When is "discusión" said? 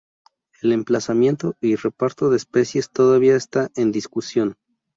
3.91-4.55